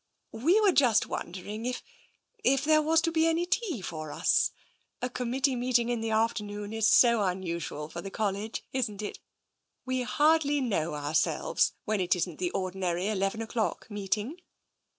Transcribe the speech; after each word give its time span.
"We 0.47 0.59
were 0.61 0.71
just 0.71 1.05
wondering 1.05 1.63
if— 1.67 1.83
if 2.53 2.63
there 2.63 2.81
was 2.81 3.01
to 3.01 3.11
be 3.11 3.27
any 3.27 3.45
tea 3.45 3.81
for 3.83 4.11
us. 4.11 4.49
A 4.99 5.11
Committee 5.11 5.55
meeting 5.55 5.89
in 5.89 6.01
the 6.01 6.09
afternoon 6.09 6.73
is 6.73 6.89
so 6.89 7.21
unusual 7.21 7.87
for 7.87 8.01
the 8.01 8.09
College, 8.09 8.63
isn't 8.73 9.03
it? 9.03 9.19
We 9.85 10.01
hardly 10.01 10.59
know 10.59 10.95
ourselves, 10.95 11.73
when 11.85 11.99
it 12.01 12.15
isn't 12.15 12.39
the 12.39 12.49
ordinary 12.49 13.09
eleven 13.09 13.43
o'clock 13.43 13.91
meeting." 13.91 14.41